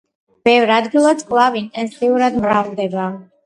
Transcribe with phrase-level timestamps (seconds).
[0.47, 3.09] ბევრ ადგილას კვლავ ინტენსიურად მრავლდება.